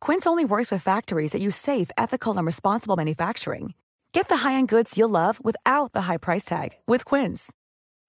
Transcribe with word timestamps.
Quince 0.00 0.26
only 0.26 0.44
works 0.44 0.70
with 0.70 0.82
factories 0.82 1.32
that 1.32 1.40
use 1.40 1.56
safe, 1.56 1.90
ethical, 1.96 2.36
and 2.36 2.44
responsible 2.44 2.96
manufacturing. 2.96 3.72
Get 4.12 4.28
the 4.28 4.48
high-end 4.48 4.68
goods 4.68 4.98
you'll 4.98 5.08
love 5.08 5.42
without 5.42 5.92
the 5.92 6.02
high 6.02 6.18
price 6.18 6.44
tag 6.44 6.72
with 6.86 7.06
Quince. 7.06 7.50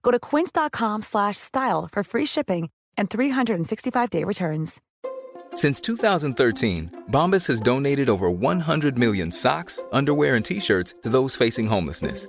Go 0.02 0.10
to 0.10 0.18
quince.com/style 0.18 1.88
for 1.90 2.02
free 2.02 2.26
shipping 2.26 2.68
and 2.98 3.08
365-day 3.08 4.24
returns. 4.24 4.80
Since 5.54 5.80
2013, 5.80 7.04
Bombas 7.10 7.46
has 7.48 7.60
donated 7.60 8.08
over 8.08 8.30
100 8.30 8.98
million 8.98 9.32
socks, 9.32 9.82
underwear, 9.92 10.36
and 10.36 10.44
t-shirts 10.44 10.94
to 11.02 11.08
those 11.08 11.34
facing 11.36 11.66
homelessness. 11.66 12.28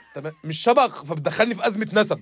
تمام؟ 0.15 0.33
مش 0.43 0.57
شبه 0.63 0.87
فبتدخلني 0.87 1.55
في 1.55 1.67
أزمة 1.67 1.87
نسب. 1.93 2.19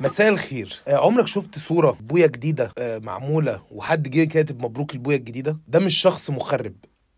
مساء 0.00 0.28
الخير. 0.28 0.82
آه، 0.88 0.96
عمرك 0.96 1.26
شفت 1.26 1.58
صورة 1.58 1.96
بويا 2.00 2.26
جديدة 2.26 2.72
آه، 2.78 2.98
معمولة 2.98 3.62
وحد 3.70 4.10
جه 4.10 4.24
كاتب 4.24 4.62
مبروك 4.64 4.94
البويا 4.94 5.16
الجديدة؟ 5.16 5.58
ده 5.68 5.78
مش 5.78 5.94
شخص 5.98 6.30
مخرب. 6.30 6.74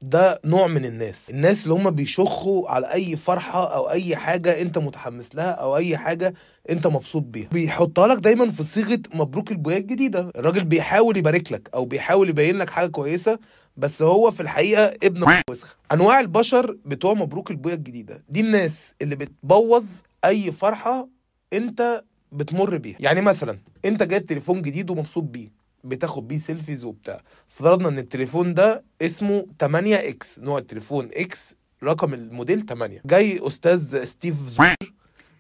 ده 0.09 0.41
نوع 0.45 0.67
من 0.67 0.85
الناس. 0.85 1.31
الناس 1.31 1.65
اللي 1.65 1.75
هم 1.75 1.91
بيشخوا 1.91 2.69
على 2.71 2.93
أي 2.93 3.17
فرحة 3.17 3.75
أو 3.75 3.91
أي 3.91 4.17
حاجة 4.17 4.63
أنت 4.63 4.79
متحمس 4.79 5.35
لها 5.35 5.51
أو 5.51 5.77
أي 5.77 5.97
حاجة 5.97 6.35
أنت 6.71 6.87
مبسوط 6.87 7.23
بيها. 7.23 7.49
بيحطها 7.53 8.07
لك 8.07 8.19
دايما 8.19 8.51
في 8.51 8.63
صيغة 8.63 8.99
مبروك 9.15 9.51
البويا 9.51 9.77
الجديدة. 9.77 10.31
الراجل 10.37 10.65
بيحاول 10.65 11.17
يبارك 11.17 11.53
لك 11.53 11.71
أو 11.75 11.85
بيحاول 11.85 12.29
يبين 12.29 12.57
لك 12.59 12.71
حاجة 12.71 12.87
كويسة 12.87 13.39
بس 13.77 14.03
هو 14.03 14.31
في 14.31 14.41
الحقيقة 14.41 14.85
ابن 15.03 15.25
وسخ. 15.51 15.77
أنواع 15.93 16.21
البشر 16.21 16.77
بتوع 16.85 17.15
مبروك 17.15 17.51
البويا 17.51 17.75
الجديدة 17.75 18.19
دي 18.29 18.41
الناس 18.41 18.95
اللي 19.03 19.17
بتبوظ 19.17 19.85
أي 20.25 20.53
فرحة 20.53 21.09
أنت 21.53 22.05
بتمر 22.33 22.77
بيها. 22.77 22.97
يعني 23.01 23.21
مثلا 23.21 23.59
أنت 23.85 24.03
جايب 24.03 24.25
تليفون 24.25 24.63
جديد 24.63 24.91
ومبسوط 24.91 25.23
بيه. 25.25 25.64
بتاخد 25.85 26.29
بيه 26.29 26.39
selfies 26.39 26.85
وبتاع. 26.85 27.21
فرضنا 27.49 27.89
إن 27.89 27.99
التليفون 27.99 28.55
ده 28.55 28.85
اسمه 29.03 29.47
8 29.61 29.97
X 29.97 30.39
نوع 30.39 30.59
التليفون 30.59 31.09
X 31.13 31.55
رقم 31.85 32.15
الموديل 32.15 32.67
8 32.67 33.01
جاي 33.07 33.47
أستاذ 33.47 34.05
ستيف 34.05 34.49
زوير 34.49 34.77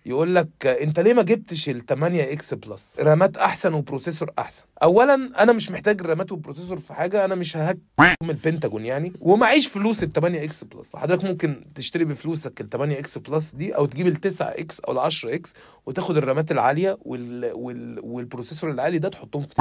يقول 0.06 0.34
لك 0.34 0.66
أنت 0.66 1.00
ليه 1.00 1.15
ما 1.15 1.22
جبتش 1.22 1.69
ال 1.69 1.87
8 1.87 2.22
X 2.33 2.55
Plus 2.55 2.95
رامات 2.99 3.37
أحسن 3.37 3.75
و 3.75 3.80
processor 3.80 4.31
أحسن. 4.38 4.65
اولا 4.83 5.15
أنا 5.43 5.53
مش 5.53 5.71
محتاج 5.71 6.00
الرامات 6.00 6.33
وال 6.33 6.41
processor 6.41 6.81
في 6.81 6.94
حاجة 6.94 7.25
أنا 7.25 7.34
مش 7.34 7.56
ه 7.56 7.61
hack 7.61 7.78
من 8.22 8.31
البنتاجون 8.31 8.84
يعني 8.87 9.12
ومعيش 9.21 9.66
فلوس 9.66 10.03
ال 10.03 10.12
8 10.12 10.44
X 10.45 10.65
Plus 10.65 10.97
حضرتك 10.97 11.25
ممكن 11.25 11.65
تشتري 11.75 12.04
بفلوسك 12.04 12.60
ال 12.60 12.71
8 12.71 12.99
X 12.99 13.19
Plus 13.19 13.55
دي 13.54 13.77
أو 13.77 13.87
تجيب 13.87 14.06
ال 14.06 14.21
9 14.21 14.47
X 14.49 14.81
أو 14.81 14.93
ال 14.93 14.99
10 14.99 15.34
X 15.34 15.53
وتاخد 15.87 16.16
الرامات 16.16 16.50
العالية 16.50 16.99
وال... 17.03 17.53
وال... 17.54 18.00
وال 18.03 18.15
processor 18.15 18.71
العالي 18.71 18.99
ده 18.99 19.09
تحطهم 19.09 19.43
في 19.43 19.54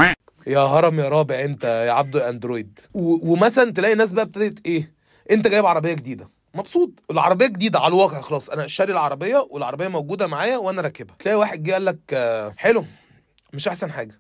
يا 0.48 0.60
هرم 0.60 1.00
يا 1.00 1.10
رابع 1.10 1.44
انت 1.44 1.64
يا 1.64 1.92
عبد 1.92 2.16
Android. 2.16 2.80
ومثلا 2.94 3.72
تلاقي 3.72 3.96
ناس 3.96 4.12
بقى 4.12 4.24
ابتدت 4.26 4.68
إيه 4.68 4.94
انت 5.32 5.48
جايب 5.48 5.66
عربية 5.66 5.94
جديدة. 5.94 6.30
مبسوط. 6.54 6.90
العربية 7.12 7.46
جديده 7.46 7.80
على 7.80 7.88
الواقع 7.88 8.22
خلاص. 8.22 8.50
أنا 8.50 8.68
شاري 8.68 8.92
العربية 8.92 9.48
والعربية 9.50 9.88
موجودة 9.88 10.28
معايا 10.28 10.58
وأنا 10.58 10.82
راكبها. 10.82 11.16
تلاقي 11.20 11.36
واحد 11.36 11.64
جه 11.64 11.72
قال 11.72 11.86
لك 11.86 12.00
حلو 12.58 12.86
مش 13.54 13.68
أحسن 13.68 13.92
حاجة. 13.92 14.20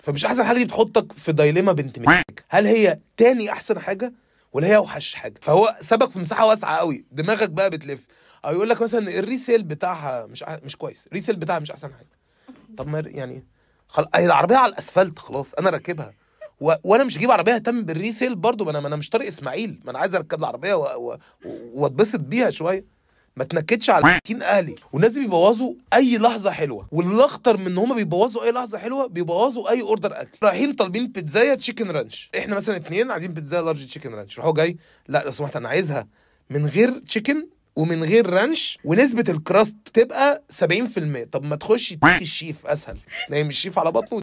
فمش 0.00 0.24
أحسن 0.24 0.44
حاجة 0.44 0.56
دي 0.58 0.64
بتحطك 0.64 1.12
في 1.12 1.32
dilemma 1.32 1.72
بنت 1.72 1.98
ميك 1.98 2.44
هل 2.48 2.66
هي 2.66 2.98
تاني 3.16 3.52
أحسن 3.52 3.78
حاجة 3.78 4.12
ولا 4.52 4.66
هي 4.66 4.76
أوحش 4.76 5.14
حاجة؟ 5.14 5.34
فهو 5.42 5.76
سابك 5.82 6.10
في 6.10 6.18
مساحة 6.18 6.46
واسعة 6.46 6.76
قوي. 6.76 7.04
دماغك 7.12 7.50
بقى 7.50 7.70
بتلف. 7.70 8.06
أو 8.44 8.52
يقول 8.52 8.68
لك 8.68 8.82
مثلا 8.82 9.18
ال 9.18 9.24
resale 9.24 9.62
بتاعها 9.62 10.26
مش 10.26 10.44
مش 10.64 10.76
كويس. 10.76 11.06
ال 11.06 11.10
resale 11.10 11.36
بتاعها 11.36 11.58
مش 11.58 11.70
أحسن 11.70 11.92
حاجة. 11.92 12.08
طب 12.76 12.88
ما 12.88 13.02
يعني 13.06 13.44
خل... 13.92 14.06
هي 14.14 14.26
العربية 14.26 14.56
على 14.56 14.72
الأسفلت 14.72 15.18
خلاص 15.18 15.54
أنا 15.54 15.70
راكبها. 15.70 16.12
و... 16.60 16.72
وأنا 16.84 17.04
مش 17.04 17.18
هجيب 17.18 17.30
عربية 17.30 17.54
أهتم 17.54 17.82
بال 17.82 17.96
resale 17.96 18.36
برضو 18.36 18.64
ما 18.64 18.70
أنا 18.70 18.80
ما 18.80 18.88
أنا 18.88 18.96
مش 18.96 19.10
طارق 19.10 19.26
إسماعيل 19.26 19.80
ما 19.84 19.90
أنا 19.90 19.98
عايز 19.98 20.14
أركب 20.14 20.38
العربية 20.38 20.74
و... 20.74 21.10
و... 21.10 21.18
وأتبسط 21.74 22.20
بيها 22.20 22.50
شوية. 22.50 22.84
ما 23.36 23.44
تنكدش 23.44 23.90
على 23.90 24.20
30 24.26 24.42
أهلي. 24.42 24.74
والناس 24.92 25.18
بيبوظوا 25.18 25.74
أي 25.94 26.18
لحظة 26.18 26.50
حلوة. 26.50 26.88
والاخطر 26.92 27.56
من 27.56 27.66
إن 27.66 27.78
هم 27.78 27.94
بيبوظوا 27.94 28.44
أي 28.44 28.52
لحظة 28.52 28.78
حلوة 28.78 29.06
بيبوظوا 29.06 29.70
أي 29.70 29.82
order 29.82 30.20
أكل. 30.20 30.38
رايحين 30.42 30.72
طالبين 30.72 31.06
بيتزاية 31.06 31.54
chicken 31.54 31.90
ranch 31.90 32.30
إحنا 32.38 32.54
مثلا 32.56 32.76
اتنين 32.76 33.10
عايزين 33.10 33.32
بيتزاية 33.32 33.60
large 33.60 33.86
chicken 33.86 34.14
ranch 34.14 34.38
راحوا 34.38 34.52
جاي. 34.54 34.76
لا 35.08 35.24
لو 35.24 35.30
سمحت 35.30 35.56
أنا 35.56 35.68
عايزها 35.68 36.06
من 36.50 36.66
غير 36.66 36.98
chicken 36.98 37.46
ومن 37.76 38.04
غير 38.04 38.30
ranch 38.30 38.78
ونسبة 38.84 39.24
ال 39.28 39.36
crust 39.36 39.76
تبقى 39.94 40.42
70% 40.64 40.64
طب 41.32 41.44
ما 41.44 41.56
تخش 41.56 41.88
تيجي 41.88 42.00
الشيف 42.22 42.66
أسهل 42.66 42.98
نايم 43.30 43.48
الشيف 43.48 43.78
على 43.78 43.92
بطنه. 43.92 44.20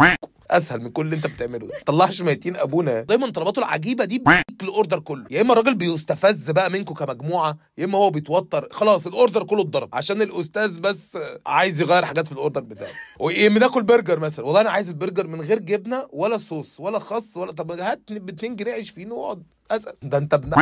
أسهل 0.52 0.82
من 0.82 0.90
كل 0.90 1.06
اللي 1.06 1.16
أنت 1.16 1.28
بتعمله. 1.28 1.68
ده 1.68 1.74
طلعش 1.86 2.22
ميتين 2.22 2.56
أبونا. 2.56 3.02
دايما 3.02 3.30
طلباته 3.32 3.60
العجيبة 3.60 4.06
دي 4.06 4.20
بيك 4.20 4.64
ال 4.64 4.70
order 4.70 5.00
كله. 5.00 5.26
يا 5.32 5.42
إما 5.42 5.54
الراجل 5.54 5.76
بيستفز 5.76 6.52
بقى 6.52 6.70
منكم 6.72 6.94
كمجموعة 6.94 7.58
يا 7.78 7.86
إما 7.86 7.98
هو 7.98 8.10
بيتوتر. 8.10 8.68
خلاص 8.72 9.08
ال 9.08 9.14
order 9.14 9.44
كله 9.44 9.62
اتضرب. 9.62 9.90
عشان 9.94 10.22
الأستاذ 10.22 10.80
بس 10.80 11.18
عايز 11.46 11.82
يغير 11.82 12.06
حاجات 12.06 12.26
في 12.28 12.32
ال 12.34 12.38
order 12.38 12.62
بتاعه. 12.62 12.90
وإيه 13.20 13.50
بناكل 13.50 13.84
برجر 13.84 14.20
مثلا. 14.20 14.46
والله 14.46 14.62
أنا 14.62 14.70
عايز 14.70 14.90
البرجر 14.90 15.28
من 15.28 15.42
غير 15.42 15.60
جبنة 15.60 16.08
ولا 16.14 16.38
صوص 16.38 16.80
ولا 16.80 17.00
خس 17.00 17.38
ولا 17.38 17.52
طب 17.52 17.72
هات 17.72 18.02
ب 18.12 18.30
2 18.30 18.56
جنيه 18.56 18.72
عيش 18.72 18.90
فين 18.90 19.12
وأقعد. 19.12 19.44
أساس. 19.72 20.06
ده 20.06 20.18
أنت 20.18 20.34
ابن 20.34 20.54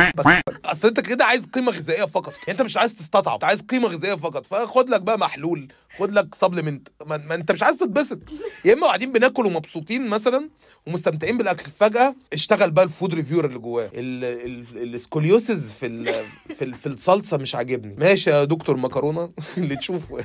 أصل 0.64 0.88
أنت 0.88 1.00
كده 1.00 1.24
عايز 1.24 1.46
قيمة 1.46 1.72
غذائية 1.72 2.04
فقط. 2.04 2.32
يعني 2.32 2.50
أنت 2.50 2.62
مش 2.62 2.76
عايز 2.76 2.94
تستطعم. 2.94 3.34
أنت 3.34 3.44
عايز 3.44 3.60
قيمة 3.62 3.88
غذائية 3.88 4.14
فقط. 4.14 4.46
فخد 4.46 4.90
لك 4.90 5.00
بقى 5.02 5.18
محلول. 5.18 5.68
خد 5.98 6.12
لك 6.12 6.34
supplement 6.34 6.88
ما, 7.06 7.16
ما 7.16 7.34
انت 7.34 7.52
مش 7.52 7.62
عايز 7.62 7.76
تتبسط. 7.78 8.18
يا 8.64 8.74
اما 8.74 8.86
قاعدين 8.86 9.12
بناكل 9.12 9.46
ومبسوطين 9.46 10.08
مثلا 10.08 10.50
ومستمتعين 10.86 11.38
بالأكل. 11.38 11.70
فجأة 11.70 12.14
اشتغل 12.32 12.70
بقى 12.70 12.84
ال 12.84 12.90
food 12.90 13.14
reviewer 13.14 13.44
اللي 13.44 13.58
جواه. 13.58 13.90
ال- 13.94 14.24
ال- 14.74 14.94
ال 14.94 15.02
scoliosis 15.02 15.72
في 15.72 15.86
ال 15.86 16.06
في 16.56 16.64
ال 16.64 16.74
في 16.74 16.86
الصلصة 16.86 17.36
مش 17.36 17.54
عاجبني. 17.54 17.94
ماشي 17.94 18.30
يا 18.30 18.44
دكتور 18.44 18.76
مكرونة. 18.76 19.30
اللي 19.58 19.76
تشوفه. 19.76 20.24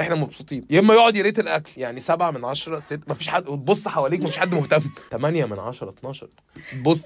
إحنا 0.00 0.14
مبسوطين. 0.14 0.66
يا 0.70 0.80
اما 0.80 0.94
يقعد 0.94 1.16
ي 1.16 1.20
rate 1.20 1.38
الأكل. 1.38 1.70
يعني 1.76 2.00
سبعة 2.00 2.30
من 2.30 2.44
عشرة 2.44 2.78
ست 2.78 3.00
مفيش 3.08 3.28
حد. 3.28 3.48
وتبص 3.48 3.88
حواليك 3.88 4.20
مفيش 4.20 4.38
حد 4.38 4.54
مهتم. 4.54 4.82
8 5.10 5.44
من 5.44 5.58
عشرة 5.58 5.90
12 5.98 6.28
بص 6.82 7.04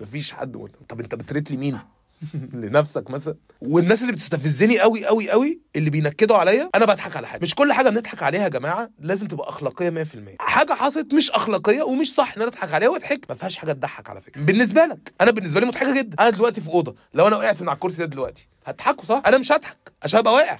مفيش 0.00 0.32
حد 0.32 0.56
مهتم. 0.56 0.78
طب 0.88 1.00
انت 1.00 1.14
بتريت 1.14 1.50
لي 1.50 1.56
مين؟ 1.56 1.78
لنفسك 2.52 3.10
مثلا. 3.10 3.34
والناس 3.60 4.02
اللي 4.02 4.12
بتستفزني 4.12 4.78
قوي 4.80 5.06
قوي 5.06 5.30
قوي 5.30 5.60
اللي 5.76 5.90
بينكدوا 5.90 6.36
عليا 6.36 6.70
أنا 6.74 6.86
بضحك 6.86 7.16
على 7.16 7.26
حاجة. 7.26 7.42
مش 7.42 7.54
كل 7.54 7.72
حاجة 7.72 7.88
بنضحك 7.90 8.22
عليها 8.22 8.42
يا 8.42 8.48
جماعة 8.48 8.90
لازم 9.00 9.26
تبقى 9.26 9.48
أخلاقية 9.48 10.04
100% 10.04 10.08
حاجة 10.40 10.72
حصلت 10.72 11.14
مش 11.14 11.30
أخلاقية 11.30 11.82
ومش 11.82 12.14
صح 12.14 12.34
إن 12.36 12.42
أنا 12.42 12.50
أضحك 12.50 12.72
عليها 12.74 12.88
وأضحك. 12.88 13.20
ما 13.28 13.34
فيهاش 13.34 13.56
حاجة 13.56 13.72
تضحك 13.72 14.10
على 14.10 14.22
فكرة. 14.22 14.40
بالنسبة 14.42 14.86
لك 14.86 15.12
أنا 15.20 15.30
بالنسبة 15.30 15.60
لي 15.60 15.66
مضحكة 15.66 15.98
جدا. 15.98 16.16
أنا 16.20 16.30
دلوقتي 16.30 16.60
في 16.60 16.68
أوضة. 16.68 16.94
لو 17.14 17.26
أنا 17.28 17.36
وقعت 17.36 17.62
من 17.62 17.68
على 17.68 17.74
الكرسي 17.76 17.98
ده 17.98 18.04
دلوقتي 18.04 18.48
هتضحكوا 18.64 19.04
صح؟ 19.04 19.22
أنا 19.26 19.38
مش 19.38 19.52
هضحك. 19.52 19.76
عشان 20.02 20.18
أبقى 20.18 20.32
واقع. 20.34 20.58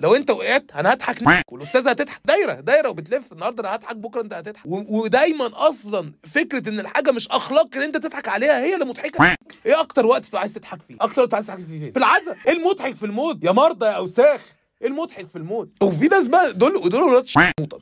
لو 0.00 0.14
انت 0.16 0.30
وقعت 0.30 0.64
أنا 0.74 0.92
هضحك 0.92 1.22
والأستاذة 1.52 1.90
هتضحك. 1.90 2.20
دايرة 2.24 2.52
دايرة 2.52 2.88
وبتلف 2.88 3.32
النهارده 3.32 3.60
أنا 3.62 3.74
هضحك 3.74 3.96
بكرة 3.96 4.20
انت 4.20 4.34
هتضحك. 4.34 4.66
ودايما 4.66 5.68
أصلا 5.68 6.12
فكرة 6.24 6.68
إن 6.68 6.80
الحاجة 6.80 7.10
مش 7.10 7.28
اخلاق 7.28 7.76
ان 7.76 7.82
انت 7.82 7.96
تضحك 7.96 8.28
عليها 8.28 8.60
هي 8.64 8.74
اللي 8.74 8.84
مضحكة. 8.84 9.36
إيه 9.66 9.80
أكتر 9.80 10.06
وقت 10.06 10.34
عايز 10.34 10.54
تضحك 10.54 10.78
فيه؟ 10.88 10.96
أكتر 11.00 11.22
وقت 11.22 11.34
عايز 11.34 11.46
تضحك 11.46 11.58
فيه 11.58 11.78
فين؟ 11.80 11.92
في 11.92 11.98
العزا 11.98 12.36
إيه 12.46 12.52
المضحك 12.52 12.96
في 12.96 13.06
الموت؟ 13.06 13.38
يا 13.44 13.52
مرضى 13.52 13.86
يا 13.86 13.90
أوساخ. 13.92 14.40
إيه 14.82 14.88
المضحك 14.88 15.26
في 15.28 15.36
الموت؟ 15.36 15.68
وفي 15.82 16.06
ناس 16.08 16.28
بقى 16.28 16.52
دول 16.52 16.76
ودول 16.76 17.02
ولاد 17.02 17.26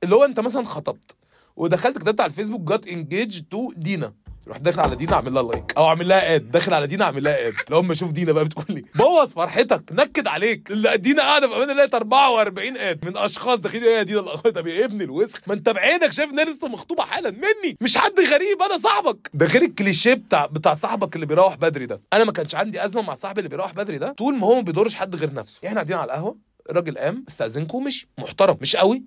اللي 0.05 0.15
هو 0.15 0.25
أنت 0.25 0.41
مثلا 0.41 0.65
خطبت 0.65 1.17
ودخلت 1.57 1.99
كتبت 1.99 2.21
على 2.21 2.31
الفيسبوك 2.31 2.61
got 2.69 2.87
engaged 2.87 3.43
to 3.51 3.73
دينا. 3.77 4.13
روح 4.49 4.59
داخل 4.59 4.81
على 4.81 4.97
دينا 4.97 5.13
اعمل 5.15 5.35
لها 5.35 5.43
like 5.43 5.73
أو 5.77 5.87
اعمل 5.89 6.09
لها 6.09 6.35
add 6.35 6.51
داخل 6.51 6.75
على 6.75 6.87
دينا 6.87 7.05
اعمل 7.05 7.25
لها 7.25 7.49
add 7.49 7.55
لو 7.71 7.81
اما 7.81 7.93
أشوف 7.93 8.13
دينا 8.13 8.33
بقى 8.33 8.45
بتقول 8.45 8.65
لي 8.69 8.85
بوظ 8.95 9.33
فرحتك 9.33 9.83
نكد 9.93 10.27
عليك. 10.27 10.71
اللي 10.71 10.97
دينا 10.97 11.23
قاعدة 11.23 11.49
في 11.49 11.57
أمان 11.57 11.71
الله 11.71 11.89
44 11.95 12.77
add 12.77 13.05
من 13.07 13.17
أشخاص 13.17 13.59
داخلين 13.59 13.83
إيه 13.85 13.97
يا 13.99 14.03
دينا 14.03 14.23
الأخ- 14.27 14.41
طب 14.51 14.67
يا 14.67 14.85
ابن 14.85 15.03
الوسخ. 15.03 15.41
ما 15.47 15.55
أنت 15.55 15.69
بعينك 15.69 16.13
شايف 16.13 16.31
إن 16.31 16.39
أنا 16.41 16.51
لسه 16.51 16.69
مخطوبة 16.69 17.03
حالا 17.03 17.31
مني. 17.31 17.77
مش 17.81 17.99
حد 17.99 18.21
غريب 18.21 18.63
أنا 18.63 18.79
صاحبك. 18.79 19.31
ده 19.35 19.47
غير 19.47 19.63
الكليشيه 19.63 20.15
بتاع 20.15 20.47
بتاع 20.47 20.75
صاحبك 20.75 21.15
اللي 21.15 21.27
بيروح 21.27 21.57
بدري 21.57 21.87
ده. 21.87 22.01
أنا 22.13 22.25
ما 22.25 22.33
كانش 22.33 22.55
عندي 22.55 22.85
أزمة 22.85 23.03
مع 23.03 23.15
صاحبي 23.15 23.39
اللي 23.39 23.49
بيروح 23.49 23.73
بدري 23.73 23.99
ده 23.99 24.13
طول 24.13 24.35
ما 24.35 24.47
هو 24.47 24.55
ما 24.55 24.61
بيضرش 24.61 24.95
حد 24.95 25.17
غير 25.17 25.33
نفسه. 25.35 25.61
إحنا 25.67 25.75
قاعدين 25.75 25.97
على 25.97 26.05
القهوة 26.13 26.37
الراجل 26.71 26.99
قام 26.99 27.25
استأذنكم 27.29 27.79
ومشي 27.79 28.09
محترم 28.19 28.57
مش 28.61 28.77
قوي 28.77 29.03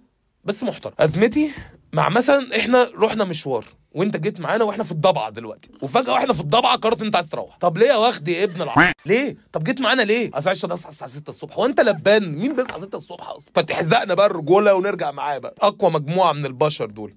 بس 0.46 0.64
محترم. 0.64 0.94
أزمتي 1.00 1.52
مع 1.94 2.10
مثلا 2.10 2.58
إحنا 2.58 2.88
رحنا 3.02 3.24
مشوار. 3.24 3.66
وانت 3.98 4.18
جيت 4.18 4.40
معانا 4.40 4.64
وإحنا 4.64 4.84
في 4.84 4.92
الضبعة 4.92 5.30
دلوقتي. 5.30 5.70
وفجأة 5.82 6.14
وإحنا 6.14 6.34
في 6.34 6.40
الضبعة 6.42 6.76
قررت 6.76 7.02
انت 7.02 7.16
عايز 7.16 7.30
تروح. 7.30 7.58
طب 7.58 7.78
ليه 7.78 7.88
يا 7.88 7.96
واخدي 7.96 8.34
يا 8.34 8.44
ابن 8.44 8.62
الع؟ 8.62 8.92
ليه؟ 9.06 9.36
طب 9.52 9.64
جيت 9.64 9.82
معانا 9.82 10.02
ليه؟ 10.02 10.32
اصل 10.34 10.50
عشان 10.50 10.72
اصحى 10.72 10.90
الساعة 10.90 11.10
6 11.10 11.30
الصبح. 11.30 11.58
هو 11.58 11.66
انت 11.66 11.82
لبان؟ 11.82 12.36
مين 12.36 12.56
بيصحى 12.56 12.80
6 12.80 12.96
الصبح 12.98 13.30
أصلا؟ 13.30 13.52
فتحزقنا 13.56 14.14
بقى 14.14 14.26
الرجولة 14.26 14.74
ونرجع 14.74 15.12
معاه 15.12 15.38
بقى. 15.38 15.56
أقوى 15.62 15.92
مجموعة 15.92 16.34
من 16.34 16.46
البشر 16.46 16.86
دول. 16.86 17.16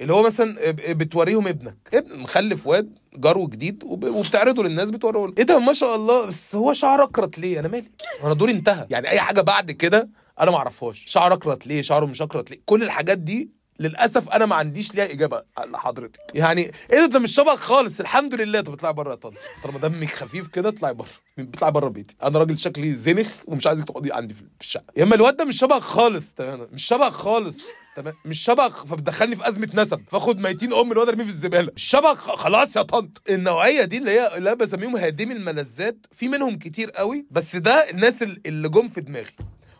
اللي 0.00 0.12
هو 0.12 0.22
مثلا 0.22 0.56
بتوريهم 0.70 1.48
ابنك. 1.48 1.76
ابن 1.94 2.18
مخلف 2.18 2.66
واد 2.66 2.98
جرو 3.16 3.46
جديد 3.46 3.84
وب- 3.84 4.04
وبتعرضه 4.04 4.62
للناس 4.62 4.90
بتوريه. 4.90 5.34
إيه 5.38 5.44
ده؟ 5.44 5.58
ما 5.58 5.72
شاء 5.72 5.96
الله. 5.96 6.26
بس 6.26 6.54
هو 6.54 6.72
شعر 6.72 7.02
اكرت 7.04 7.38
ليه؟ 7.38 7.60
أنا 7.60 7.68
مالي. 7.68 7.90
أنا 8.24 8.34
دوري 8.34 8.52
انتهى. 8.52 8.86
يعني 8.90 9.10
أي 9.10 9.20
حاجة 9.20 9.40
بعد 9.40 9.70
كده 9.70 10.08
أنا 10.40 10.50
ما 10.50 10.56
أعرفهاش. 10.56 11.04
شعر 11.06 11.32
اكرت 11.32 11.66
ليه؟ 11.66 11.82
شعره 11.82 12.06
مش 12.06 12.22
اكرت 12.22 12.50
ليه؟ 12.50 12.60
كل 12.66 12.82
الحاجات 12.82 13.18
دي 13.18 13.50
للأسف 13.82 14.28
أنا 14.28 14.46
ما 14.46 14.54
عنديش 14.54 14.94
ليها 14.94 15.12
إجابة 15.12 15.42
لحضرتك. 15.66 16.20
يعني 16.34 16.70
إيه 16.92 17.06
ده؟ 17.06 17.18
مش 17.18 17.34
شبهك 17.34 17.58
خالص. 17.58 18.00
الحمد 18.00 18.34
لله. 18.34 18.60
طب 18.60 18.72
اطلعي 18.72 18.92
بره 18.92 19.10
يا 19.10 19.14
طنط. 19.14 19.34
طالما 19.62 19.78
دمك 19.78 20.10
خفيف 20.10 20.48
كده 20.48 20.68
اطلعي 20.68 20.94
بره. 20.94 21.08
اطلعي 21.38 21.70
بره 21.70 21.88
بيتي. 21.88 22.16
أنا 22.22 22.38
راجل 22.38 22.58
شكلي 22.58 22.92
زنخ 22.92 23.28
ومش 23.46 23.66
عايزك 23.66 23.84
تقعدي 23.84 24.12
عندي 24.12 24.34
في 24.34 24.42
الشقة. 24.60 24.84
يا 24.96 25.02
أما 25.04 25.14
الواد 25.14 25.36
ده 25.36 25.44
مش 25.44 25.58
شبهك 25.58 25.82
خالص. 25.82 26.34
تمام؟ 26.34 26.68
مش 26.72 26.84
شبهك 26.86 27.12
خالص. 27.12 27.58
تمام؟ 27.96 28.14
مش 28.24 28.38
شبهك. 28.44 28.72
فبتدخلني 28.72 29.36
في 29.36 29.48
أزمة 29.48 29.68
نسب. 29.74 30.00
فأخد 30.08 30.38
ميتين 30.40 30.72
أم 30.72 30.92
الواد 30.92 31.08
ارميه 31.08 31.24
في 31.24 31.30
الزبالة. 31.30 31.72
مش 31.76 31.84
شبهك 31.84 32.16
خلاص 32.18 32.76
يا 32.76 32.82
طنط. 32.82 33.22
النوعية 33.30 33.84
دي 33.84 33.98
اللي 33.98 34.10
هي 34.10 34.36
اللي 34.36 34.54
بسميهم 34.54 34.96
هادمي 34.96 35.34
الملذات 35.34 36.06
في 36.12 36.28
منهم 36.28 36.58
كتير 36.58 36.90
قوي. 36.90 37.26
بس 37.30 37.56
ده 37.56 37.90
الناس 37.90 38.22
ال- 38.22 38.40
اللي 38.46 38.68
جم 38.68 38.88
في 38.88 39.00
دماغي. 39.00 39.30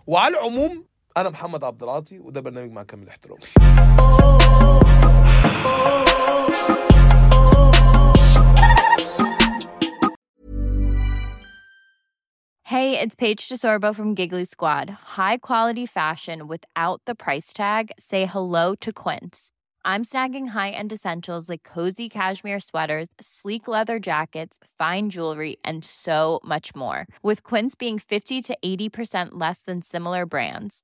وعلى 0.07 0.39
العموم 0.39 0.85
انا 1.18 1.30
محمد 1.30 1.64
عبد 1.64 1.84
العاطي 1.84 2.19
وده 2.19 2.42
برنامج 2.42 2.72
مع 2.72 2.84
كامل 2.84 3.08
احترامي 3.08 3.42
Hey, 12.64 13.00
it's 13.00 13.16
Paige 13.16 13.48
DeSorbo 13.48 13.96
from 13.96 14.14
Giggly 14.14 14.44
Squad. 14.44 14.90
High 15.18 15.38
quality 15.38 15.86
fashion 15.86 16.48
without 16.48 17.02
the 17.06 17.16
price 17.16 17.54
tag. 17.54 17.92
Say 17.98 18.25
hello 18.25 18.75
to 18.75 18.92
Quince. 18.92 19.52
I'm 19.86 20.04
snagging 20.04 20.48
high-end 20.50 20.92
essentials 20.92 21.48
like 21.48 21.64
cozy 21.64 22.10
cashmere 22.10 22.60
sweaters, 22.60 23.08
sleek 23.22 23.69
leather 23.69 24.00
jackets, 24.00 24.58
fine 24.78 25.10
jewelry, 25.10 25.56
and 25.64 25.86
so 25.86 26.42
much 26.44 26.75
more. 26.75 27.08
With 27.24 27.44
Quince 27.44 27.74
being 27.74 27.98
50 27.98 28.42
to 28.42 28.58
80% 28.66 29.30
less 29.36 29.62
than 29.62 29.81
similar 29.81 30.25
brands. 30.25 30.84